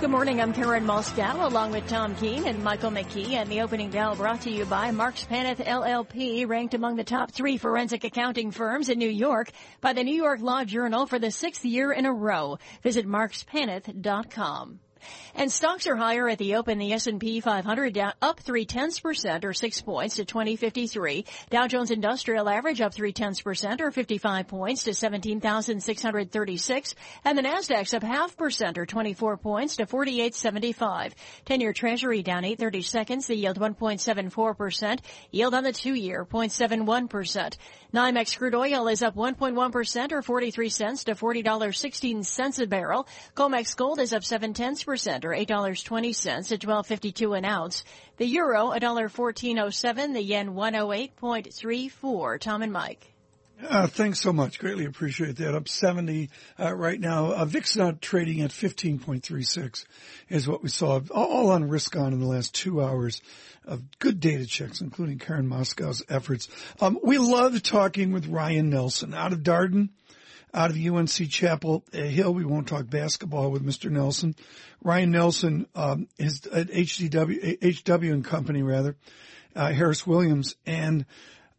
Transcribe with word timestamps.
Good 0.00 0.08
morning. 0.08 0.40
I'm 0.40 0.54
Karen 0.54 0.86
Moskow 0.86 1.46
along 1.46 1.72
with 1.72 1.86
Tom 1.86 2.14
Keene 2.14 2.46
and 2.46 2.64
Michael 2.64 2.90
McKee 2.90 3.32
and 3.32 3.52
the 3.52 3.60
opening 3.60 3.90
bell 3.90 4.16
brought 4.16 4.40
to 4.40 4.50
you 4.50 4.64
by 4.64 4.90
Marks 4.92 5.26
Paneth 5.26 5.62
LLP 5.62 6.48
ranked 6.48 6.72
among 6.72 6.96
the 6.96 7.04
top 7.04 7.32
three 7.32 7.58
forensic 7.58 8.02
accounting 8.02 8.50
firms 8.50 8.88
in 8.88 8.98
New 8.98 9.10
York 9.10 9.50
by 9.82 9.92
the 9.92 10.02
New 10.02 10.14
York 10.14 10.40
Law 10.40 10.64
Journal 10.64 11.04
for 11.04 11.18
the 11.18 11.30
sixth 11.30 11.66
year 11.66 11.92
in 11.92 12.06
a 12.06 12.12
row. 12.14 12.58
Visit 12.82 13.06
markspaneth.com. 13.06 14.80
And 15.34 15.50
stocks 15.50 15.86
are 15.86 15.96
higher 15.96 16.28
at 16.28 16.38
the 16.38 16.56
open. 16.56 16.78
The 16.78 16.92
S&P 16.92 17.40
500 17.40 17.94
down, 17.94 18.12
up 18.20 18.40
three 18.40 18.64
tenths 18.64 19.00
percent 19.00 19.44
or 19.44 19.52
six 19.52 19.80
points 19.80 20.16
to 20.16 20.24
2053. 20.24 21.24
Dow 21.50 21.66
Jones 21.66 21.90
Industrial 21.90 22.48
Average 22.48 22.80
up 22.80 22.94
three 22.94 23.12
tenths 23.12 23.40
percent 23.40 23.80
or 23.80 23.90
55 23.90 24.48
points 24.48 24.84
to 24.84 24.94
17,636. 24.94 26.94
And 27.24 27.38
the 27.38 27.42
Nasdaq's 27.42 27.94
up 27.94 28.02
half 28.02 28.36
percent 28.36 28.78
or 28.78 28.86
24 28.86 29.36
points 29.36 29.76
to 29.76 29.86
4875. 29.86 31.14
10-year 31.46 31.72
Treasury 31.72 32.22
down 32.22 32.44
830 32.44 32.82
seconds. 32.82 33.26
The 33.26 33.36
yield 33.36 33.58
1.74 33.58 34.56
percent. 34.56 35.02
Yield 35.30 35.54
on 35.54 35.64
the 35.64 35.72
two-year 35.72 36.24
0.71 36.24 37.08
percent. 37.08 37.56
NYMEX 37.94 38.38
crude 38.38 38.54
oil 38.54 38.88
is 38.88 39.02
up 39.02 39.16
1.1 39.16 39.72
percent 39.72 40.12
or 40.12 40.22
43 40.22 40.68
cents 40.68 41.04
to 41.04 41.14
$40.16 41.14 42.62
a 42.62 42.66
barrel. 42.66 43.08
COMEX 43.34 43.76
gold 43.76 43.98
is 43.98 44.12
up 44.12 44.24
seven 44.24 44.54
tenths 44.54 44.82
or 45.24 45.30
$8.20 45.30 46.52
at 46.52 46.60
12.52 46.60 47.38
an 47.38 47.44
ounce. 47.44 47.84
The 48.16 48.26
euro 48.26 48.70
$1.1407, 48.70 50.12
the 50.12 50.22
yen 50.22 50.54
108.34. 50.54 52.40
Tom 52.40 52.62
and 52.62 52.72
Mike. 52.72 53.12
Uh, 53.68 53.86
thanks 53.86 54.20
so 54.20 54.32
much. 54.32 54.58
Greatly 54.58 54.86
appreciate 54.86 55.36
that. 55.36 55.54
Up 55.54 55.68
70 55.68 56.30
uh, 56.58 56.74
right 56.74 56.98
now. 56.98 57.32
Uh, 57.32 57.44
VIX 57.44 57.76
not 57.76 58.00
trading 58.00 58.40
at 58.40 58.50
15.36 58.50 59.84
is 60.28 60.48
what 60.48 60.62
we 60.62 60.68
saw 60.68 61.00
all 61.10 61.50
on 61.50 61.68
risk 61.68 61.96
on 61.96 62.12
in 62.12 62.20
the 62.20 62.26
last 62.26 62.54
two 62.54 62.82
hours 62.82 63.20
of 63.64 63.82
good 63.98 64.20
data 64.20 64.46
checks, 64.46 64.80
including 64.80 65.18
Karen 65.18 65.46
Moskow's 65.46 66.02
efforts. 66.08 66.48
Um, 66.80 66.98
we 67.02 67.18
love 67.18 67.62
talking 67.62 68.12
with 68.12 68.26
Ryan 68.26 68.70
Nelson 68.70 69.12
out 69.12 69.32
of 69.32 69.40
Darden, 69.40 69.90
out 70.52 70.70
of 70.70 70.76
UNC 70.76 71.30
Chapel 71.30 71.84
Hill. 71.92 72.34
We 72.34 72.44
won't 72.44 72.68
talk 72.68 72.88
basketball 72.88 73.50
with 73.50 73.64
Mr. 73.64 73.90
Nelson. 73.90 74.34
Ryan 74.82 75.10
Nelson 75.10 75.66
um, 75.74 76.08
is 76.18 76.46
at 76.46 76.68
HDW, 76.68 77.60
HW 77.62 78.12
and 78.12 78.24
Company 78.24 78.62
rather, 78.62 78.96
uh, 79.54 79.72
Harris 79.72 80.06
Williams, 80.06 80.56
and 80.66 81.04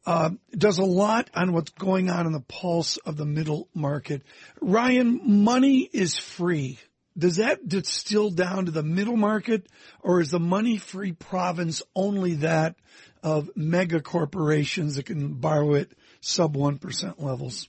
uh, 0.05 0.31
does 0.57 0.79
a 0.79 0.85
lot 0.85 1.29
on 1.35 1.53
what's 1.53 1.71
going 1.71 2.09
on 2.09 2.25
in 2.25 2.31
the 2.31 2.39
pulse 2.39 2.97
of 2.97 3.17
the 3.17 3.25
middle 3.25 3.67
market. 3.73 4.23
Ryan, 4.59 5.43
money 5.43 5.89
is 5.91 6.17
free. 6.17 6.79
Does 7.17 7.37
that 7.37 7.67
distill 7.67 8.31
down 8.31 8.65
to 8.65 8.71
the 8.71 8.83
middle 8.83 9.17
market, 9.17 9.67
or 9.99 10.21
is 10.21 10.31
the 10.31 10.39
money-free 10.39 11.13
province 11.13 11.83
only 11.93 12.35
that 12.35 12.75
of 13.21 13.49
mega 13.55 14.01
corporations 14.01 14.95
that 14.95 15.05
can 15.05 15.33
borrow 15.33 15.73
it 15.73 15.91
sub 16.21 16.55
one 16.55 16.77
percent 16.77 17.21
levels? 17.21 17.67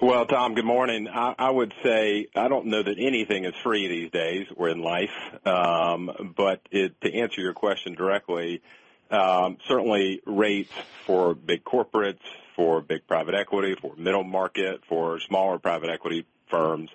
Well, 0.00 0.26
Tom, 0.26 0.54
good 0.54 0.64
morning. 0.64 1.08
I, 1.08 1.34
I 1.36 1.50
would 1.50 1.74
say 1.82 2.28
I 2.36 2.46
don't 2.46 2.66
know 2.66 2.84
that 2.84 2.98
anything 3.00 3.44
is 3.44 3.54
free 3.64 3.88
these 3.88 4.12
days. 4.12 4.46
We're 4.54 4.68
in 4.68 4.80
life, 4.80 5.10
um, 5.44 6.32
but 6.36 6.60
it, 6.70 7.00
to 7.00 7.12
answer 7.12 7.40
your 7.40 7.52
question 7.52 7.94
directly, 7.94 8.62
um, 9.10 9.56
certainly 9.66 10.22
rates 10.24 10.70
for 11.04 11.34
big 11.34 11.64
corporates, 11.64 12.22
for 12.54 12.80
big 12.80 13.08
private 13.08 13.34
equity, 13.34 13.74
for 13.74 13.96
middle 13.96 14.22
market, 14.22 14.82
for 14.88 15.18
smaller 15.18 15.58
private 15.58 15.90
equity 15.90 16.26
firms, 16.48 16.90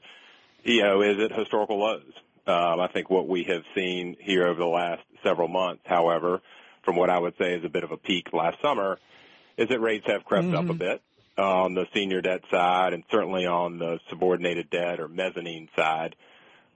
you 0.64 0.82
know, 0.82 1.02
is 1.02 1.20
at 1.20 1.38
historical 1.38 1.80
lows. 1.80 2.14
Um, 2.48 2.80
I 2.80 2.88
think 2.88 3.10
what 3.10 3.28
we 3.28 3.44
have 3.44 3.64
seen 3.76 4.16
here 4.18 4.48
over 4.48 4.60
the 4.62 4.66
last 4.66 5.04
several 5.24 5.50
months, 5.50 5.84
however, 5.86 6.42
from 6.84 6.96
what 6.96 7.10
I 7.10 7.20
would 7.20 7.38
say 7.38 7.54
is 7.54 7.66
a 7.66 7.70
bit 7.70 7.84
of 7.84 7.92
a 7.92 7.98
peak 7.98 8.32
last 8.32 8.62
summer, 8.62 8.98
is 9.58 9.68
that 9.68 9.82
rates 9.82 10.08
have 10.08 10.24
crept 10.24 10.46
mm-hmm. 10.46 10.56
up 10.56 10.64
a 10.64 10.68
mm-hmm. 10.70 10.78
bit 10.78 11.02
on 11.38 11.74
the 11.74 11.86
senior 11.94 12.22
debt 12.22 12.42
side 12.52 12.94
and 12.94 13.04
certainly 13.12 13.46
on 13.46 13.80
the 13.80 14.00
subordinated 14.10 14.70
debt 14.70 15.00
or 15.00 15.08
mezzanine 15.08 15.70
side, 15.76 16.16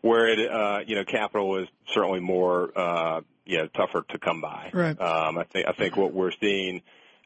where 0.01 0.27
it, 0.27 0.51
uh, 0.51 0.79
you 0.85 0.95
know, 0.95 1.03
capital 1.03 1.57
is 1.57 1.67
certainly 1.93 2.19
more, 2.19 2.71
uh, 2.77 3.21
you 3.45 3.57
know, 3.57 3.67
tougher 3.67 4.03
to 4.09 4.17
come 4.17 4.41
by. 4.41 4.69
Right. 4.73 4.99
Um, 4.99 5.37
I 5.37 5.43
think 5.43 5.67
I 5.67 5.73
think 5.73 5.95
what 5.95 6.13
we're 6.13 6.31
seeing 6.31 6.81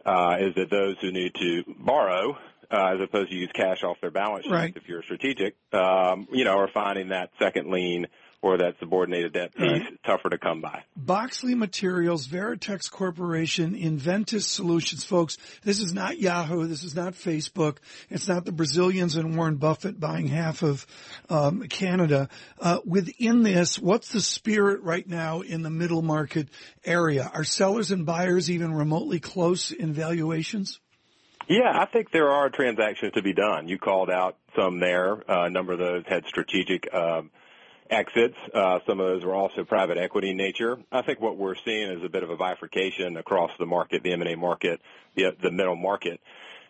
uh, 0.06 0.38
is 0.40 0.56
that 0.56 0.70
those 0.70 0.98
who 1.00 1.12
need 1.12 1.36
to 1.36 1.64
borrow, 1.80 2.38
uh, 2.72 2.96
as 2.96 3.02
opposed 3.02 3.32
to 3.32 3.36
use 3.36 3.50
cash 3.54 3.84
off 3.84 3.98
their 4.02 4.12
balance 4.12 4.46
sheet, 4.46 4.52
right. 4.52 4.74
if 4.76 4.88
you're 4.88 5.04
strategic, 5.04 5.56
um, 5.74 6.28
you 6.32 6.44
know, 6.44 6.58
are 6.58 6.70
finding 6.70 7.10
that 7.10 7.32
second 7.40 7.70
lien 7.70 8.08
or 8.42 8.58
that 8.58 8.76
subordinated 8.80 9.34
debt 9.34 9.54
piece 9.54 9.84
right. 9.84 10.00
tougher 10.04 10.30
to 10.30 10.38
come 10.38 10.62
by. 10.62 10.84
Boxley 11.00 11.56
Materials, 11.56 12.28
Veritex 12.28 12.90
Corporation, 12.90 13.76
Inventus 13.76 14.48
Solutions, 14.48 15.06
folks. 15.06 15.38
This 15.64 15.80
is 15.80 15.94
not 15.94 16.18
Yahoo. 16.18 16.66
This 16.68 16.84
is 16.84 16.96
not 16.96 17.14
Facebook. 17.14 17.78
It's 18.10 18.28
not 18.28 18.46
the 18.46 18.52
Brazilians 18.52 19.16
and 19.16 19.38
Warren 19.38 19.58
Buffett 19.58 20.00
buying 20.00 20.28
half 20.28 20.64
of 20.64 20.88
um, 21.30 21.68
Canada. 21.68 22.30
Uh, 22.60 22.80
within 22.86 23.44
this, 23.44 23.78
what's 23.78 24.12
the 24.12 24.22
spirit 24.22 24.82
right 24.82 25.08
now 25.08 25.42
in 25.42 25.62
the 25.62 25.70
middle 25.70 26.02
market 26.02 26.50
area? 26.84 27.30
Are 27.34 27.44
sellers 27.44 27.92
and 27.92 28.06
buyers 28.06 28.50
even 28.50 28.74
remotely 28.74 29.20
close 29.20 29.72
in 29.72 29.94
valuations? 29.94 30.80
Yeah, 31.48 31.72
I 31.74 31.86
think 31.86 32.12
there 32.12 32.30
are 32.30 32.50
transactions 32.50 33.14
to 33.14 33.22
be 33.22 33.34
done. 33.34 33.68
You 33.68 33.78
called 33.78 34.10
out 34.10 34.38
some 34.56 34.80
there. 34.80 35.16
Uh, 35.30 35.46
a 35.46 35.50
number 35.50 35.74
of 35.74 35.80
those 35.80 36.04
had 36.08 36.26
strategic 36.26 36.94
um, 36.94 37.30
exits. 37.92 38.38
Uh, 38.54 38.80
some 38.88 39.00
of 39.00 39.08
those 39.08 39.24
were 39.24 39.36
also 39.36 39.64
private 39.64 39.98
equity 39.98 40.32
in 40.32 40.38
nature. 40.38 40.80
I 40.92 41.02
think 41.02 41.20
what 41.20 41.38
we're 41.38 41.56
seeing 41.56 41.92
is 41.92 42.04
a 42.04 42.10
bit 42.10 42.24
of 42.24 42.30
a 42.30 42.38
bifurcation 42.38 43.18
across 43.18 43.52
the 43.60 43.66
market, 43.66 44.02
the 44.02 44.14
M&A 44.14 44.36
market, 44.36 44.82
the, 45.16 45.36
the 45.42 45.52
middle 45.52 45.76
market. 45.76 46.22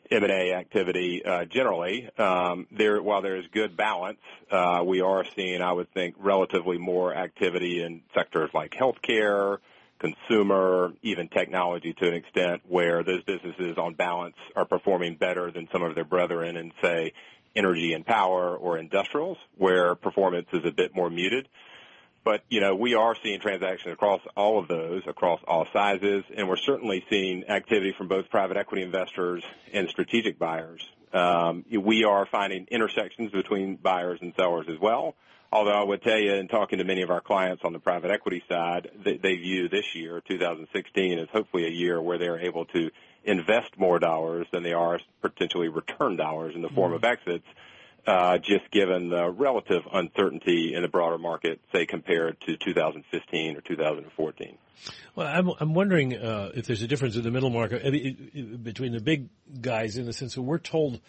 M&A 0.09 0.51
activity 0.53 1.23
uh, 1.23 1.45
generally. 1.45 2.09
Um, 2.17 2.67
there, 2.69 3.01
while 3.01 3.21
there 3.21 3.37
is 3.37 3.45
good 3.53 3.77
balance, 3.77 4.19
uh, 4.51 4.83
we 4.85 4.99
are 4.99 5.23
seeing, 5.35 5.61
I 5.61 5.71
would 5.71 5.93
think, 5.93 6.15
relatively 6.19 6.77
more 6.77 7.15
activity 7.15 7.81
in 7.81 8.01
sectors 8.13 8.49
like 8.53 8.71
healthcare, 8.71 9.59
consumer, 9.99 10.91
even 11.01 11.29
technology 11.29 11.93
to 11.93 12.07
an 12.09 12.15
extent, 12.15 12.61
where 12.67 13.03
those 13.03 13.23
businesses 13.23 13.77
on 13.77 13.93
balance 13.93 14.35
are 14.55 14.65
performing 14.65 15.15
better 15.15 15.49
than 15.49 15.69
some 15.71 15.83
of 15.83 15.95
their 15.95 16.03
brethren 16.03 16.57
in, 16.57 16.73
say, 16.81 17.13
energy 17.55 17.93
and 17.93 18.05
power 18.05 18.55
or 18.55 18.77
industrials 18.77 19.37
where 19.57 19.95
performance 19.95 20.47
is 20.53 20.65
a 20.65 20.71
bit 20.71 20.95
more 20.95 21.09
muted. 21.09 21.47
But, 22.23 22.43
you 22.49 22.61
know, 22.61 22.75
we 22.75 22.93
are 22.93 23.15
seeing 23.23 23.39
transactions 23.39 23.93
across 23.93 24.21
all 24.37 24.59
of 24.59 24.67
those, 24.67 25.01
across 25.07 25.39
all 25.47 25.65
sizes, 25.73 26.23
and 26.35 26.47
we're 26.47 26.55
certainly 26.55 27.03
seeing 27.09 27.45
activity 27.49 27.93
from 27.97 28.07
both 28.07 28.29
private 28.29 28.57
equity 28.57 28.83
investors 28.83 29.43
and 29.73 29.89
strategic 29.89 30.37
buyers. 30.37 30.87
Um, 31.13 31.65
we 31.71 32.03
are 32.03 32.25
finding 32.25 32.67
intersections 32.69 33.31
between 33.31 33.75
buyers 33.75 34.19
and 34.21 34.33
sellers 34.35 34.67
as 34.69 34.79
well. 34.79 35.15
Although 35.53 35.81
I 35.81 35.83
would 35.83 36.01
tell 36.01 36.17
you, 36.17 36.33
in 36.33 36.47
talking 36.47 36.77
to 36.77 36.85
many 36.85 37.01
of 37.01 37.09
our 37.09 37.19
clients 37.19 37.63
on 37.65 37.73
the 37.73 37.79
private 37.79 38.09
equity 38.09 38.41
side, 38.47 38.89
they, 39.03 39.17
they 39.17 39.35
view 39.35 39.67
this 39.67 39.93
year, 39.93 40.21
2016, 40.25 41.19
as 41.19 41.27
hopefully 41.29 41.65
a 41.65 41.69
year 41.69 42.01
where 42.01 42.17
they're 42.17 42.39
able 42.39 42.65
to 42.67 42.89
invest 43.25 43.77
more 43.77 43.99
dollars 43.99 44.47
than 44.53 44.63
they 44.63 44.71
are 44.71 44.99
potentially 45.21 45.67
return 45.67 46.15
dollars 46.15 46.55
in 46.55 46.61
the 46.61 46.69
form 46.69 46.93
of 46.93 47.01
mm-hmm. 47.01 47.11
exits, 47.11 47.45
uh, 48.07 48.37
just 48.37 48.71
given 48.71 49.09
the 49.09 49.29
relative 49.29 49.83
uncertainty 49.93 50.73
in 50.73 50.83
the 50.83 50.87
broader 50.87 51.17
market, 51.17 51.59
say 51.73 51.85
compared 51.85 52.39
to 52.41 52.55
2015 52.55 53.57
or 53.57 53.61
2014. 53.61 54.57
Well, 55.15 55.27
I'm, 55.27 55.51
I'm 55.59 55.73
wondering 55.73 56.15
uh, 56.15 56.51
if 56.55 56.65
there's 56.65 56.81
a 56.81 56.87
difference 56.87 57.17
in 57.17 57.23
the 57.23 57.29
middle 57.31 57.49
market 57.49 57.83
between 58.63 58.93
the 58.93 59.01
big 59.01 59.27
guys 59.59 59.97
in 59.97 60.05
the 60.05 60.13
sense 60.13 60.35
that 60.35 60.41
we're 60.41 60.57
told 60.57 61.01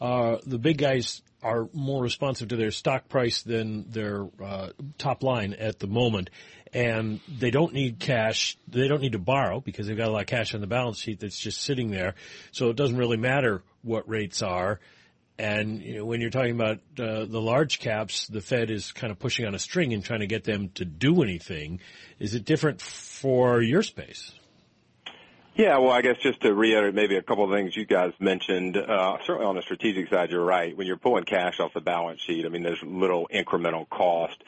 uh, 0.00 0.36
the 0.46 0.58
big 0.58 0.78
guys 0.78 1.22
are 1.42 1.68
more 1.72 2.02
responsive 2.02 2.48
to 2.48 2.56
their 2.56 2.70
stock 2.70 3.08
price 3.08 3.42
than 3.42 3.90
their 3.90 4.26
uh, 4.42 4.68
top 4.98 5.22
line 5.22 5.54
at 5.54 5.78
the 5.78 5.86
moment, 5.86 6.30
and 6.72 7.20
they 7.28 7.50
don't 7.50 7.72
need 7.72 7.98
cash. 7.98 8.56
They 8.66 8.88
don't 8.88 9.00
need 9.00 9.12
to 9.12 9.18
borrow 9.18 9.60
because 9.60 9.86
they've 9.86 9.96
got 9.96 10.08
a 10.08 10.12
lot 10.12 10.22
of 10.22 10.26
cash 10.26 10.54
on 10.54 10.60
the 10.60 10.66
balance 10.66 10.98
sheet 10.98 11.20
that's 11.20 11.38
just 11.38 11.60
sitting 11.60 11.90
there. 11.90 12.14
So 12.50 12.70
it 12.70 12.76
doesn't 12.76 12.96
really 12.96 13.16
matter 13.16 13.62
what 13.82 14.08
rates 14.08 14.42
are. 14.42 14.80
And 15.38 15.80
you 15.80 15.98
know, 15.98 16.04
when 16.04 16.20
you're 16.20 16.30
talking 16.30 16.54
about 16.54 16.78
uh, 16.98 17.24
the 17.24 17.40
large 17.40 17.78
caps, 17.78 18.26
the 18.26 18.40
Fed 18.40 18.70
is 18.70 18.90
kind 18.90 19.12
of 19.12 19.20
pushing 19.20 19.46
on 19.46 19.54
a 19.54 19.58
string 19.58 19.92
and 19.94 20.04
trying 20.04 20.20
to 20.20 20.26
get 20.26 20.42
them 20.42 20.70
to 20.74 20.84
do 20.84 21.22
anything. 21.22 21.80
Is 22.18 22.34
it 22.34 22.44
different 22.44 22.80
for 22.80 23.62
your 23.62 23.84
space? 23.84 24.32
Yeah, 25.58 25.78
well, 25.78 25.90
I 25.90 26.02
guess 26.02 26.18
just 26.18 26.42
to 26.42 26.54
reiterate 26.54 26.94
maybe 26.94 27.16
a 27.16 27.22
couple 27.22 27.42
of 27.42 27.50
things 27.50 27.76
you 27.76 27.84
guys 27.84 28.12
mentioned, 28.20 28.76
uh, 28.76 29.18
certainly 29.26 29.44
on 29.44 29.56
the 29.56 29.62
strategic 29.62 30.08
side, 30.08 30.30
you're 30.30 30.44
right. 30.44 30.76
When 30.76 30.86
you're 30.86 30.96
pulling 30.96 31.24
cash 31.24 31.58
off 31.58 31.74
the 31.74 31.80
balance 31.80 32.20
sheet, 32.20 32.46
I 32.46 32.48
mean, 32.48 32.62
there's 32.62 32.80
little 32.84 33.28
incremental 33.34 33.88
cost. 33.88 34.44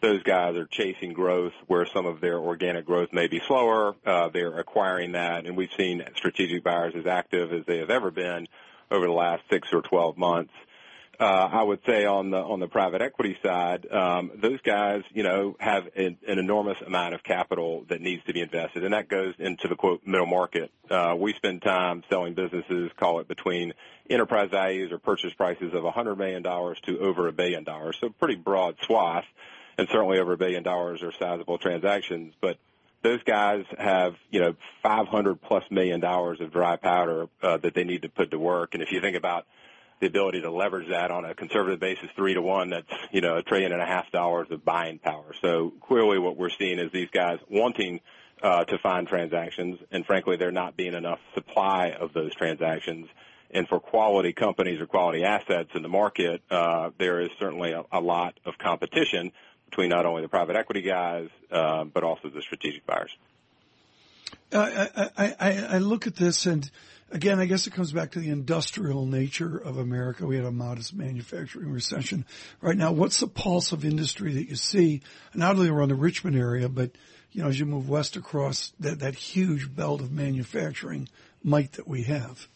Those 0.00 0.22
guys 0.22 0.56
are 0.56 0.64
chasing 0.64 1.12
growth 1.12 1.52
where 1.66 1.84
some 1.84 2.06
of 2.06 2.22
their 2.22 2.38
organic 2.38 2.86
growth 2.86 3.12
may 3.12 3.26
be 3.26 3.42
slower. 3.46 3.94
Uh, 4.06 4.30
they're 4.30 4.58
acquiring 4.58 5.12
that, 5.12 5.44
and 5.44 5.54
we've 5.54 5.72
seen 5.76 6.02
strategic 6.16 6.64
buyers 6.64 6.94
as 6.96 7.04
active 7.04 7.52
as 7.52 7.66
they 7.66 7.76
have 7.80 7.90
ever 7.90 8.10
been 8.10 8.46
over 8.90 9.04
the 9.04 9.12
last 9.12 9.42
six 9.50 9.68
or 9.70 9.82
12 9.82 10.16
months. 10.16 10.54
Uh, 11.18 11.48
I 11.52 11.62
would 11.62 11.80
say 11.86 12.04
on 12.04 12.30
the 12.30 12.38
on 12.38 12.60
the 12.60 12.66
private 12.66 13.00
equity 13.00 13.36
side, 13.42 13.90
um, 13.90 14.32
those 14.34 14.60
guys, 14.62 15.02
you 15.12 15.22
know, 15.22 15.56
have 15.60 15.88
an, 15.96 16.18
an, 16.26 16.38
enormous 16.38 16.78
amount 16.84 17.14
of 17.14 17.22
capital 17.22 17.84
that 17.88 18.00
needs 18.00 18.24
to 18.24 18.32
be 18.32 18.40
invested, 18.40 18.84
and 18.84 18.94
that 18.94 19.08
goes 19.08 19.34
into 19.38 19.68
the 19.68 19.76
quote 19.76 20.06
middle 20.06 20.26
market. 20.26 20.70
Uh, 20.90 21.14
we 21.18 21.32
spend 21.34 21.62
time 21.62 22.02
selling 22.10 22.34
businesses, 22.34 22.90
call 22.98 23.20
it 23.20 23.28
between 23.28 23.74
enterprise 24.10 24.50
values 24.50 24.92
or 24.92 24.98
purchase 24.98 25.32
prices 25.34 25.72
of 25.72 25.84
$100 25.84 26.18
million 26.18 26.42
to 26.42 26.98
over 27.00 27.28
a 27.28 27.32
billion 27.32 27.64
dollars, 27.64 27.96
so 28.00 28.08
pretty 28.08 28.36
broad 28.36 28.76
swath, 28.82 29.24
and 29.78 29.88
certainly 29.90 30.18
over 30.18 30.32
a 30.32 30.36
billion 30.36 30.62
dollars 30.62 31.02
are 31.02 31.12
sizable 31.12 31.58
transactions, 31.58 32.34
but 32.40 32.58
those 33.02 33.22
guys 33.22 33.64
have, 33.78 34.14
you 34.30 34.40
know, 34.40 34.56
500 34.82 35.40
plus 35.40 35.62
million 35.70 36.00
dollars 36.00 36.40
of 36.40 36.50
dry 36.50 36.76
powder 36.76 37.28
uh, 37.42 37.58
that 37.58 37.74
they 37.74 37.84
need 37.84 38.02
to 38.02 38.08
put 38.08 38.30
to 38.30 38.38
work. 38.38 38.74
And 38.74 38.82
if 38.82 38.90
you 38.92 39.00
think 39.00 39.16
about 39.16 39.46
the 40.04 40.08
ability 40.08 40.42
to 40.42 40.50
leverage 40.50 40.90
that 40.90 41.10
on 41.10 41.24
a 41.24 41.34
conservative 41.34 41.80
basis, 41.80 42.10
three 42.14 42.34
to 42.34 42.42
one, 42.42 42.70
that's, 42.70 42.92
you 43.10 43.22
know, 43.22 43.36
a 43.36 43.42
trillion 43.42 43.72
and 43.72 43.80
a 43.80 43.86
half 43.86 44.10
dollars 44.12 44.46
of 44.50 44.62
buying 44.62 44.98
power. 44.98 45.32
So 45.40 45.72
clearly 45.80 46.18
what 46.18 46.36
we're 46.36 46.50
seeing 46.50 46.78
is 46.78 46.92
these 46.92 47.08
guys 47.10 47.38
wanting 47.48 48.00
uh, 48.42 48.64
to 48.64 48.78
find 48.78 49.08
transactions, 49.08 49.78
and 49.90 50.04
frankly, 50.04 50.36
there 50.36 50.52
not 50.52 50.76
being 50.76 50.92
enough 50.92 51.20
supply 51.32 51.92
of 51.98 52.12
those 52.12 52.34
transactions. 52.34 53.08
And 53.50 53.66
for 53.66 53.80
quality 53.80 54.34
companies 54.34 54.78
or 54.78 54.86
quality 54.86 55.24
assets 55.24 55.70
in 55.74 55.82
the 55.82 55.88
market, 55.88 56.42
uh, 56.50 56.90
there 56.98 57.20
is 57.20 57.30
certainly 57.38 57.72
a, 57.72 57.84
a 57.90 58.00
lot 58.00 58.38
of 58.44 58.58
competition 58.58 59.32
between 59.70 59.88
not 59.88 60.04
only 60.04 60.20
the 60.20 60.28
private 60.28 60.56
equity 60.56 60.82
guys, 60.82 61.28
uh, 61.50 61.84
but 61.84 62.04
also 62.04 62.28
the 62.28 62.42
strategic 62.42 62.84
buyers. 62.84 63.16
Uh, 64.52 64.86
I, 65.16 65.34
I, 65.40 65.52
I 65.76 65.78
look 65.78 66.06
at 66.06 66.16
this 66.16 66.44
and 66.44 66.70
again, 67.14 67.38
I 67.38 67.46
guess 67.46 67.66
it 67.66 67.72
comes 67.72 67.92
back 67.92 68.10
to 68.12 68.18
the 68.18 68.28
industrial 68.28 69.06
nature 69.06 69.56
of 69.56 69.78
America. 69.78 70.26
We 70.26 70.36
had 70.36 70.44
a 70.44 70.50
modest 70.50 70.92
manufacturing 70.92 71.70
recession. 71.70 72.26
Right 72.60 72.76
now, 72.76 72.92
what's 72.92 73.20
the 73.20 73.28
pulse 73.28 73.72
of 73.72 73.84
industry 73.84 74.34
that 74.34 74.50
you 74.50 74.56
see, 74.56 75.00
not 75.32 75.54
only 75.56 75.68
around 75.68 75.88
the 75.88 75.94
Richmond 75.94 76.36
area, 76.36 76.68
but 76.68 76.90
you 77.32 77.42
know, 77.42 77.48
as 77.48 77.58
you 77.58 77.66
move 77.66 77.88
west 77.88 78.16
across 78.16 78.72
that, 78.80 78.98
that 79.00 79.14
huge 79.14 79.74
belt 79.74 80.00
of 80.00 80.12
manufacturing 80.12 81.08
might 81.42 81.72
that 81.72 81.88
we 81.88 82.02
have? 82.02 82.46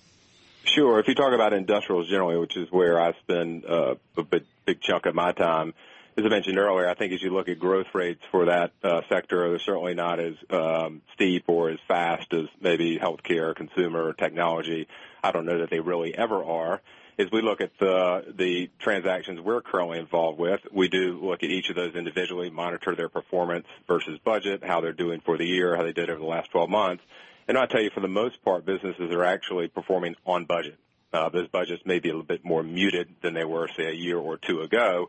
Sure. 0.64 0.98
If 0.98 1.08
you 1.08 1.14
talk 1.14 1.32
about 1.32 1.52
industrials 1.52 2.08
generally, 2.08 2.36
which 2.36 2.56
is 2.56 2.70
where 2.70 3.00
I 3.00 3.12
spend 3.20 3.64
uh, 3.64 3.94
a 4.16 4.22
big, 4.22 4.44
big 4.66 4.80
chunk 4.80 5.06
of 5.06 5.14
my 5.14 5.32
time, 5.32 5.72
as 6.18 6.24
I 6.24 6.28
mentioned 6.28 6.58
earlier, 6.58 6.88
I 6.88 6.94
think 6.94 7.12
as 7.12 7.22
you 7.22 7.30
look 7.30 7.48
at 7.48 7.60
growth 7.60 7.86
rates 7.94 8.20
for 8.32 8.46
that 8.46 8.72
uh, 8.82 9.02
sector, 9.08 9.48
they're 9.50 9.60
certainly 9.60 9.94
not 9.94 10.18
as 10.18 10.34
um, 10.50 11.00
steep 11.14 11.44
or 11.46 11.70
as 11.70 11.78
fast 11.86 12.34
as 12.34 12.46
maybe 12.60 12.98
healthcare, 12.98 13.54
consumer, 13.54 14.12
technology. 14.14 14.88
I 15.22 15.30
don't 15.30 15.46
know 15.46 15.58
that 15.60 15.70
they 15.70 15.78
really 15.78 16.12
ever 16.18 16.42
are. 16.42 16.80
As 17.20 17.30
we 17.30 17.40
look 17.40 17.60
at 17.60 17.70
the 17.78 18.34
the 18.36 18.68
transactions 18.80 19.40
we're 19.40 19.60
currently 19.60 20.00
involved 20.00 20.40
with, 20.40 20.60
we 20.72 20.88
do 20.88 21.20
look 21.22 21.44
at 21.44 21.50
each 21.50 21.70
of 21.70 21.76
those 21.76 21.94
individually, 21.94 22.50
monitor 22.50 22.96
their 22.96 23.08
performance 23.08 23.66
versus 23.86 24.18
budget, 24.24 24.64
how 24.64 24.80
they're 24.80 24.92
doing 24.92 25.20
for 25.20 25.38
the 25.38 25.46
year, 25.46 25.76
how 25.76 25.84
they 25.84 25.92
did 25.92 26.10
over 26.10 26.18
the 26.18 26.26
last 26.26 26.50
12 26.50 26.68
months. 26.68 27.04
And 27.46 27.56
I'll 27.56 27.68
tell 27.68 27.80
you, 27.80 27.90
for 27.90 28.00
the 28.00 28.08
most 28.08 28.42
part, 28.44 28.66
businesses 28.66 29.12
are 29.12 29.24
actually 29.24 29.68
performing 29.68 30.16
on 30.26 30.46
budget. 30.46 30.78
Uh, 31.12 31.28
those 31.28 31.48
budgets 31.48 31.82
may 31.86 32.00
be 32.00 32.08
a 32.08 32.12
little 32.12 32.26
bit 32.26 32.44
more 32.44 32.62
muted 32.62 33.08
than 33.22 33.34
they 33.34 33.44
were, 33.44 33.68
say, 33.76 33.86
a 33.86 33.92
year 33.92 34.18
or 34.18 34.36
two 34.36 34.60
ago 34.60 35.08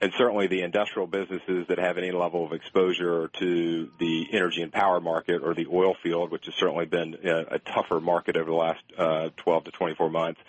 and 0.00 0.12
certainly 0.16 0.46
the 0.46 0.62
industrial 0.62 1.06
businesses 1.06 1.66
that 1.68 1.78
have 1.78 1.98
any 1.98 2.12
level 2.12 2.44
of 2.44 2.52
exposure 2.52 3.28
to 3.38 3.90
the 3.98 4.28
energy 4.32 4.62
and 4.62 4.72
power 4.72 5.00
market 5.00 5.42
or 5.42 5.54
the 5.54 5.66
oil 5.72 5.94
field, 6.02 6.30
which 6.30 6.46
has 6.46 6.54
certainly 6.54 6.86
been 6.86 7.16
a, 7.24 7.58
tougher 7.58 8.00
market 8.00 8.36
over 8.36 8.48
the 8.48 8.56
last 8.56 8.82
uh, 8.96 9.30
12 9.36 9.64
to 9.64 9.70
24 9.72 10.10
months. 10.10 10.40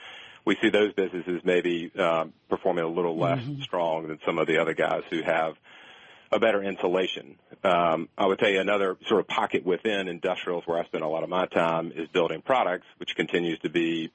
We 0.45 0.55
see 0.61 0.69
those 0.69 0.93
businesses 0.93 1.41
maybe 1.43 1.91
um, 1.97 2.33
performing 2.49 2.83
a 2.83 2.87
little 2.87 3.17
less 3.17 3.39
mm-hmm. 3.39 3.61
strong 3.61 4.07
than 4.07 4.19
some 4.25 4.37
of 4.37 4.47
the 4.47 4.59
other 4.59 4.73
guys 4.73 5.03
who 5.09 5.21
have 5.21 5.55
a 6.31 6.39
better 6.39 6.61
insulation. 6.61 7.37
Um, 7.63 8.07
I 8.17 8.27
would 8.27 8.39
tell 8.39 8.49
you 8.49 8.59
another 8.59 8.97
sort 9.07 9.19
of 9.19 9.27
pocket 9.27 9.65
within 9.65 10.07
industrials 10.07 10.65
where 10.65 10.77
I 10.77 10.85
spend 10.85 11.03
a 11.03 11.07
lot 11.07 11.23
of 11.23 11.29
my 11.29 11.47
time 11.47 11.91
is 11.95 12.07
building 12.09 12.41
products, 12.41 12.85
which 12.97 13.15
continues 13.15 13.59
to 13.59 13.69
be, 13.69 14.11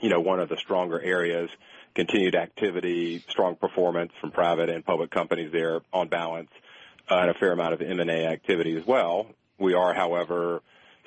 you 0.00 0.08
know, 0.08 0.20
one 0.20 0.40
of 0.40 0.48
the 0.48 0.56
stronger 0.56 1.00
areas 1.00 1.50
continued 1.94 2.34
activity, 2.34 3.24
strong 3.28 3.54
performance 3.54 4.12
from 4.20 4.30
private 4.30 4.68
and 4.68 4.84
public 4.84 5.10
companies 5.10 5.52
there 5.52 5.80
on 5.92 6.08
balance, 6.08 6.50
uh, 7.10 7.16
and 7.16 7.30
a 7.30 7.34
fair 7.34 7.52
amount 7.52 7.74
of 7.74 7.80
M&A 7.80 8.26
activity 8.26 8.76
as 8.76 8.84
well. 8.84 9.26
We 9.58 9.74
are, 9.74 9.94
however, 9.94 10.62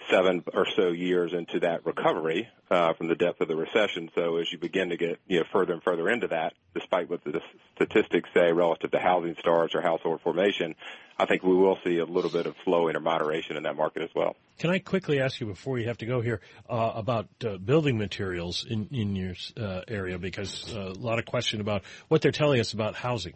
seven 0.09 0.43
or 0.53 0.65
so 0.75 0.89
years 0.89 1.33
into 1.33 1.59
that 1.61 1.85
recovery 1.85 2.47
uh, 2.69 2.93
from 2.93 3.07
the 3.07 3.15
depth 3.15 3.41
of 3.41 3.47
the 3.47 3.55
recession. 3.55 4.09
So 4.15 4.37
as 4.37 4.51
you 4.51 4.57
begin 4.57 4.89
to 4.89 4.97
get 4.97 5.19
you 5.27 5.39
know 5.39 5.45
further 5.51 5.73
and 5.73 5.83
further 5.83 6.09
into 6.09 6.27
that, 6.27 6.53
despite 6.73 7.09
what 7.09 7.23
the 7.23 7.41
statistics 7.75 8.29
say 8.33 8.51
relative 8.51 8.91
to 8.91 8.99
housing 8.99 9.35
starts 9.39 9.75
or 9.75 9.81
household 9.81 10.21
formation, 10.21 10.75
I 11.17 11.25
think 11.25 11.43
we 11.43 11.55
will 11.55 11.77
see 11.83 11.97
a 11.97 12.05
little 12.05 12.31
bit 12.31 12.45
of 12.45 12.55
slowing 12.63 12.95
or 12.95 12.99
moderation 12.99 13.57
in 13.57 13.63
that 13.63 13.75
market 13.75 14.03
as 14.03 14.09
well. 14.15 14.35
Can 14.59 14.69
I 14.69 14.79
quickly 14.79 15.19
ask 15.19 15.39
you 15.39 15.47
before 15.47 15.79
you 15.79 15.87
have 15.87 15.97
to 15.99 16.05
go 16.05 16.21
here 16.21 16.41
uh, 16.69 16.91
about 16.95 17.27
uh, 17.45 17.57
building 17.57 17.97
materials 17.97 18.65
in 18.69 18.87
in 18.91 19.15
your 19.15 19.35
uh, 19.59 19.81
area 19.87 20.17
because 20.17 20.73
uh, 20.75 20.79
a 20.79 20.99
lot 20.99 21.19
of 21.19 21.25
question 21.25 21.61
about 21.61 21.83
what 22.07 22.21
they're 22.21 22.31
telling 22.31 22.59
us 22.59 22.73
about 22.73 22.95
housing. 22.95 23.33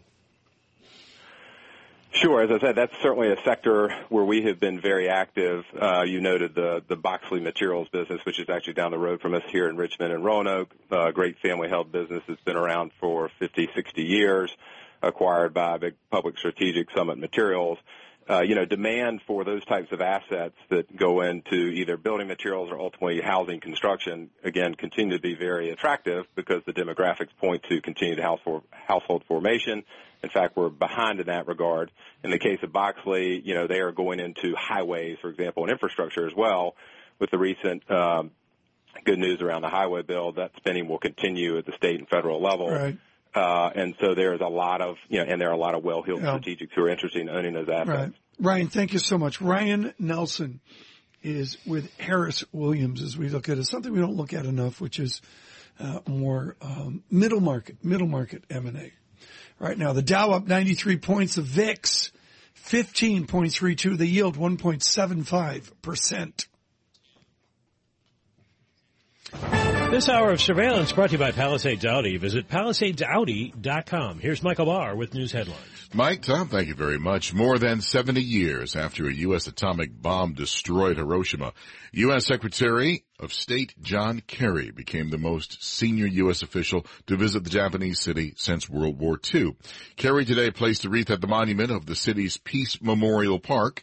Sure. 2.14 2.42
As 2.42 2.50
I 2.50 2.58
said, 2.60 2.74
that's 2.74 2.92
certainly 3.02 3.32
a 3.32 3.42
sector 3.42 3.88
where 4.10 4.24
we 4.24 4.42
have 4.42 4.60
been 4.60 4.80
very 4.80 5.08
active. 5.08 5.64
Uh, 5.80 6.02
you 6.02 6.20
noted 6.20 6.54
the 6.54 6.82
the 6.86 6.96
Boxley 6.96 7.40
Materials 7.40 7.88
business, 7.88 8.20
which 8.26 8.38
is 8.38 8.50
actually 8.50 8.74
down 8.74 8.90
the 8.90 8.98
road 8.98 9.22
from 9.22 9.32
us 9.34 9.42
here 9.48 9.66
in 9.68 9.78
Richmond 9.78 10.12
and 10.12 10.22
Roanoke. 10.22 10.70
Uh, 10.90 11.10
great 11.10 11.38
family-held 11.38 11.90
business. 11.90 12.22
that's 12.28 12.40
been 12.42 12.56
around 12.56 12.90
for 13.00 13.30
50, 13.38 13.70
60 13.74 14.02
years, 14.02 14.54
acquired 15.02 15.54
by 15.54 15.76
a 15.76 15.78
big 15.78 15.94
public 16.10 16.36
strategic 16.36 16.90
Summit 16.90 17.16
Materials. 17.16 17.78
Uh, 18.32 18.40
you 18.40 18.54
know, 18.54 18.64
demand 18.64 19.20
for 19.26 19.44
those 19.44 19.62
types 19.66 19.92
of 19.92 20.00
assets 20.00 20.54
that 20.70 20.96
go 20.96 21.20
into 21.20 21.54
either 21.54 21.96
building 21.96 22.26
materials 22.26 22.70
or 22.70 22.80
ultimately 22.80 23.20
housing 23.20 23.60
construction, 23.60 24.30
again, 24.42 24.74
continue 24.74 25.16
to 25.16 25.22
be 25.22 25.34
very 25.34 25.68
attractive 25.70 26.24
because 26.34 26.62
the 26.64 26.72
demographics 26.72 27.36
point 27.38 27.62
to 27.68 27.82
continued 27.82 28.18
household, 28.18 28.62
household 28.86 29.22
formation 29.28 29.84
in 30.22 30.30
fact, 30.30 30.56
we're 30.56 30.68
behind 30.68 31.20
in 31.20 31.26
that 31.26 31.48
regard. 31.48 31.90
In 32.22 32.30
the 32.30 32.38
case 32.38 32.60
of 32.62 32.70
Boxley, 32.70 33.44
you 33.44 33.54
know, 33.54 33.66
they 33.66 33.80
are 33.80 33.90
going 33.90 34.20
into 34.20 34.54
highways, 34.56 35.18
for 35.20 35.28
example, 35.28 35.64
and 35.64 35.72
infrastructure 35.72 36.26
as 36.26 36.32
well. 36.34 36.76
With 37.18 37.30
the 37.30 37.38
recent 37.38 37.88
um, 37.90 38.30
good 39.04 39.18
news 39.18 39.40
around 39.40 39.62
the 39.62 39.68
highway 39.68 40.02
bill, 40.02 40.32
that 40.32 40.52
spending 40.56 40.88
will 40.88 40.98
continue 40.98 41.58
at 41.58 41.66
the 41.66 41.72
state 41.72 41.98
and 41.98 42.08
federal 42.08 42.40
level. 42.40 42.70
Right. 42.70 42.98
Uh, 43.34 43.70
and 43.74 43.94
so 44.00 44.14
there's 44.14 44.40
a 44.40 44.48
lot 44.48 44.80
of, 44.80 44.96
you 45.08 45.18
know, 45.18 45.24
and 45.24 45.40
there 45.40 45.48
are 45.48 45.54
a 45.54 45.58
lot 45.58 45.74
of 45.74 45.82
well-heeled 45.82 46.22
yeah. 46.22 46.38
strategics 46.38 46.70
who 46.74 46.82
are 46.82 46.88
interested 46.88 47.22
in 47.22 47.28
owning 47.28 47.54
those 47.54 47.68
assets. 47.68 47.88
Right. 47.88 48.12
Ryan, 48.38 48.68
thank 48.68 48.92
you 48.92 48.98
so 48.98 49.18
much. 49.18 49.40
Ryan 49.40 49.92
Nelson 49.98 50.60
is 51.22 51.58
with 51.66 51.92
Harris 51.98 52.44
Williams 52.52 53.02
as 53.02 53.16
we 53.16 53.28
look 53.28 53.48
at 53.48 53.58
it. 53.58 53.64
Something 53.64 53.92
we 53.92 54.00
don't 54.00 54.16
look 54.16 54.32
at 54.32 54.46
enough, 54.46 54.80
which 54.80 54.98
is 54.98 55.20
uh, 55.78 56.00
more 56.06 56.56
um, 56.60 57.04
middle 57.10 57.40
market, 57.40 57.84
middle 57.84 58.08
market 58.08 58.44
M&A 58.50 58.92
right 59.58 59.78
now. 59.78 59.92
The 59.92 60.02
Dow 60.02 60.32
up 60.32 60.46
93 60.46 60.98
points. 60.98 61.36
The 61.36 61.42
VIX 61.42 62.12
15.32. 62.64 63.98
The 63.98 64.06
yield 64.06 64.36
1.75%. 64.36 66.46
This 69.90 70.08
hour 70.08 70.30
of 70.30 70.40
surveillance 70.40 70.92
brought 70.92 71.08
to 71.08 71.12
you 71.12 71.18
by 71.18 71.32
Palisades 71.32 71.84
Audi. 71.84 72.16
Visit 72.16 72.48
PalisadesAudi.com. 72.48 74.20
Here's 74.20 74.42
Michael 74.42 74.66
Barr 74.66 74.96
with 74.96 75.14
news 75.14 75.32
headlines. 75.32 75.81
Mike, 75.94 76.22
Tom, 76.22 76.48
thank 76.48 76.68
you 76.68 76.74
very 76.74 76.98
much. 76.98 77.34
More 77.34 77.58
than 77.58 77.82
70 77.82 78.22
years 78.22 78.76
after 78.76 79.06
a 79.06 79.12
U.S. 79.12 79.46
atomic 79.46 79.90
bomb 80.00 80.32
destroyed 80.32 80.96
Hiroshima, 80.96 81.52
U.S. 81.92 82.24
Secretary 82.24 83.04
of 83.20 83.34
State 83.34 83.74
John 83.82 84.22
Kerry 84.26 84.70
became 84.70 85.10
the 85.10 85.18
most 85.18 85.62
senior 85.62 86.06
U.S. 86.06 86.42
official 86.42 86.86
to 87.08 87.16
visit 87.16 87.44
the 87.44 87.50
Japanese 87.50 88.00
city 88.00 88.32
since 88.38 88.70
World 88.70 88.98
War 88.98 89.20
II. 89.34 89.54
Kerry 89.96 90.24
today 90.24 90.50
placed 90.50 90.86
a 90.86 90.88
wreath 90.88 91.10
at 91.10 91.20
the 91.20 91.26
monument 91.26 91.70
of 91.70 91.84
the 91.84 91.94
city's 91.94 92.38
Peace 92.38 92.80
Memorial 92.80 93.38
Park 93.38 93.82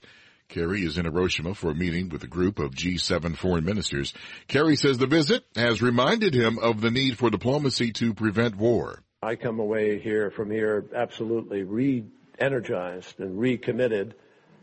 Kerry 0.50 0.84
is 0.84 0.98
in 0.98 1.06
Hiroshima 1.06 1.54
for 1.54 1.70
a 1.70 1.76
meeting 1.76 2.10
with 2.10 2.24
a 2.24 2.28
group 2.28 2.58
of 2.58 2.74
G7 2.74 3.38
foreign 3.38 3.64
ministers. 3.64 4.16
Kerry 4.48 4.76
says 4.76 4.98
the 4.98 5.06
visit 5.06 5.46
has 5.56 5.80
reminded 5.80 6.34
him 6.34 6.58
of 6.58 6.82
the 6.82 6.90
need 6.90 7.20
for 7.20 7.30
diplomacy 7.30 7.92
to 7.94 8.16
prevent 8.16 8.56
war. 8.56 9.04
I 9.22 9.36
come 9.36 9.60
away 9.60 10.00
here 10.00 10.32
from 10.32 10.50
here 10.50 10.86
absolutely 10.96 11.64
re-energized 11.64 13.20
and 13.20 13.38
recommitted 13.38 14.16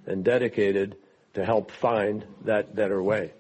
and 0.07 0.25
dedicated 0.25 0.97
to 1.35 1.45
help 1.45 1.71
find 1.71 2.25
that 2.47 2.75
better 2.75 3.03
way. 3.03 3.33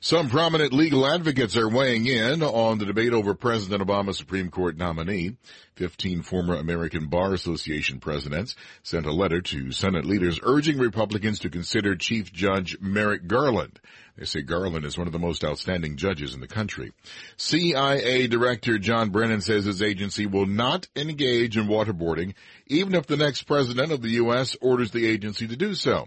Some 0.00 0.28
prominent 0.28 0.72
legal 0.72 1.04
advocates 1.04 1.56
are 1.56 1.68
weighing 1.68 2.06
in 2.06 2.40
on 2.40 2.78
the 2.78 2.86
debate 2.86 3.12
over 3.12 3.34
President 3.34 3.82
Obama's 3.82 4.16
Supreme 4.16 4.48
Court 4.48 4.76
nominee. 4.76 5.36
Fifteen 5.74 6.22
former 6.22 6.54
American 6.54 7.08
Bar 7.08 7.34
Association 7.34 7.98
presidents 7.98 8.54
sent 8.84 9.06
a 9.06 9.12
letter 9.12 9.40
to 9.40 9.72
Senate 9.72 10.04
leaders 10.04 10.38
urging 10.44 10.78
Republicans 10.78 11.40
to 11.40 11.50
consider 11.50 11.96
Chief 11.96 12.32
Judge 12.32 12.78
Merrick 12.80 13.26
Garland. 13.26 13.80
They 14.16 14.24
say 14.24 14.42
Garland 14.42 14.84
is 14.84 14.96
one 14.96 15.08
of 15.08 15.12
the 15.12 15.18
most 15.18 15.44
outstanding 15.44 15.96
judges 15.96 16.32
in 16.32 16.40
the 16.40 16.46
country. 16.46 16.92
CIA 17.36 18.28
Director 18.28 18.78
John 18.78 19.10
Brennan 19.10 19.40
says 19.40 19.64
his 19.64 19.82
agency 19.82 20.26
will 20.26 20.46
not 20.46 20.86
engage 20.94 21.56
in 21.56 21.66
waterboarding, 21.66 22.34
even 22.68 22.94
if 22.94 23.08
the 23.08 23.16
next 23.16 23.44
president 23.44 23.90
of 23.90 24.02
the 24.02 24.10
U.S. 24.10 24.56
orders 24.60 24.92
the 24.92 25.08
agency 25.08 25.48
to 25.48 25.56
do 25.56 25.74
so. 25.74 26.06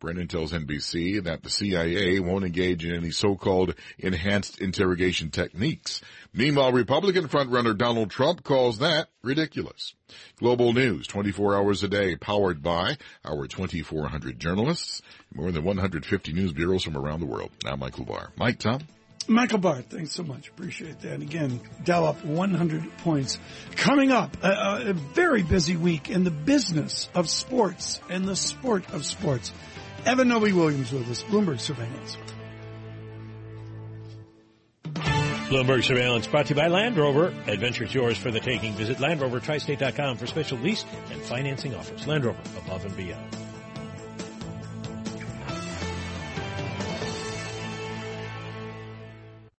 Brennan 0.00 0.28
tells 0.28 0.52
NBC 0.52 1.22
that 1.24 1.42
the 1.42 1.50
CIA 1.50 2.20
won't 2.20 2.46
engage 2.46 2.86
in 2.86 2.94
any 2.94 3.10
so-called 3.10 3.74
enhanced 3.98 4.58
interrogation 4.58 5.30
techniques. 5.30 6.00
Meanwhile, 6.32 6.72
Republican 6.72 7.28
frontrunner 7.28 7.76
Donald 7.76 8.10
Trump 8.10 8.42
calls 8.42 8.78
that 8.78 9.08
ridiculous. 9.22 9.94
Global 10.38 10.72
news, 10.72 11.06
24 11.06 11.54
hours 11.54 11.82
a 11.82 11.88
day, 11.88 12.16
powered 12.16 12.62
by 12.62 12.96
our 13.24 13.46
2,400 13.46 14.38
journalists, 14.38 15.02
more 15.34 15.52
than 15.52 15.64
150 15.64 16.32
news 16.32 16.52
bureaus 16.52 16.82
from 16.82 16.96
around 16.96 17.20
the 17.20 17.26
world. 17.26 17.50
Now, 17.62 17.76
Michael 17.76 18.06
Barr. 18.06 18.32
Mike, 18.36 18.58
Tom? 18.58 18.80
Michael 19.28 19.58
Barr, 19.58 19.82
thanks 19.82 20.12
so 20.12 20.22
much. 20.22 20.48
Appreciate 20.48 21.00
that. 21.00 21.12
And 21.12 21.22
again, 21.22 21.60
Dow 21.84 22.04
up 22.04 22.24
100 22.24 22.98
points. 22.98 23.38
Coming 23.76 24.10
up, 24.10 24.36
a, 24.42 24.88
a 24.88 24.92
very 24.92 25.42
busy 25.42 25.76
week 25.76 26.10
in 26.10 26.24
the 26.24 26.30
business 26.30 27.08
of 27.14 27.28
sports 27.30 28.00
and 28.08 28.26
the 28.26 28.36
sport 28.36 28.90
of 28.92 29.04
sports. 29.04 29.52
Eben 30.04 30.28
Novy-Williams 30.28 30.92
with 30.92 31.08
us, 31.10 31.22
Bloomberg 31.24 31.60
Surveillance. 31.60 32.16
Bloomberg 35.50 35.84
Surveillance 35.84 36.26
brought 36.26 36.46
to 36.46 36.54
you 36.54 36.60
by 36.60 36.68
Land 36.68 36.96
Rover. 36.96 37.34
Adventure's 37.46 37.92
yours 37.92 38.16
for 38.16 38.30
the 38.30 38.40
taking. 38.40 38.72
Visit 38.74 38.98
LandRoverTristate.com 38.98 40.16
for 40.16 40.26
special 40.26 40.58
lease 40.58 40.84
and 41.10 41.20
financing 41.22 41.74
offers. 41.74 42.06
Land 42.06 42.24
Rover, 42.24 42.40
above 42.64 42.84
and 42.84 42.96
beyond. 42.96 43.36